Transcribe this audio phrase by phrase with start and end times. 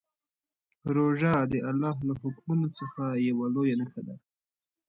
[0.95, 4.15] روژه د الله له حکمونو څخه یوه لویه نښه ده.